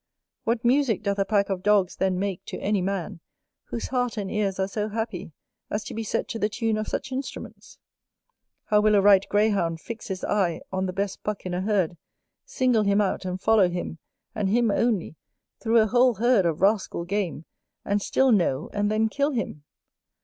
What 0.45 0.65
music 0.65 1.03
doth 1.03 1.19
a 1.19 1.25
pack 1.25 1.49
of 1.51 1.61
dogs 1.61 1.97
then 1.97 2.17
make 2.17 2.43
to 2.45 2.57
any 2.59 2.81
man, 2.81 3.19
whose 3.65 3.89
heart 3.89 4.17
and 4.17 4.31
ears 4.31 4.59
are 4.59 4.67
so 4.67 4.89
happy 4.89 5.31
as 5.69 5.83
to 5.83 5.93
be 5.93 6.03
set 6.03 6.27
to 6.29 6.39
the 6.39 6.49
tune 6.49 6.75
of 6.77 6.87
such 6.87 7.11
instruments! 7.11 7.77
How 8.65 8.81
will 8.81 8.95
a 8.95 9.01
right 9.01 9.23
Greyhound 9.29 9.79
fix 9.79 10.07
his 10.07 10.23
eye 10.23 10.61
on 10.71 10.87
the 10.87 10.91
best 10.91 11.21
Buck 11.21 11.45
in 11.45 11.53
a 11.53 11.61
herd, 11.61 11.97
single 12.45 12.81
him 12.81 12.99
out, 12.99 13.25
and 13.25 13.39
follow 13.39 13.69
him, 13.69 13.99
and 14.33 14.49
him 14.49 14.71
only, 14.71 15.17
through 15.59 15.77
a 15.79 15.85
whole 15.85 16.15
herd 16.15 16.47
of 16.47 16.61
rascal 16.61 17.05
game, 17.05 17.45
and 17.85 18.01
still 18.01 18.31
know 18.31 18.71
and 18.73 18.89
then 18.89 19.07
kill 19.07 19.29
him! 19.29 19.65